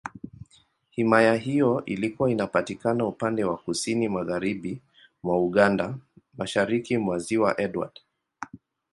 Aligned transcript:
Himaya 0.89 1.33
hiyo 1.35 1.85
ilikuwa 1.85 2.31
inapatikana 2.31 3.05
upande 3.05 3.43
wa 3.43 3.57
Kusini 3.57 4.09
Magharibi 4.09 4.81
mwa 5.23 5.39
Uganda, 5.41 5.97
Mashariki 6.37 6.97
mwa 6.97 7.19
Ziwa 7.19 7.61
Edward. 7.61 7.99